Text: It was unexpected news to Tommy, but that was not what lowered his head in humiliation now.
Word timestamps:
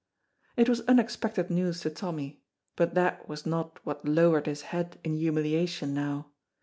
It 0.57 0.67
was 0.67 0.81
unexpected 0.87 1.51
news 1.51 1.81
to 1.81 1.91
Tommy, 1.91 2.41
but 2.75 2.95
that 2.95 3.29
was 3.29 3.45
not 3.45 3.79
what 3.85 4.03
lowered 4.03 4.47
his 4.47 4.63
head 4.73 4.99
in 5.03 5.13
humiliation 5.15 5.93
now. 5.93 6.31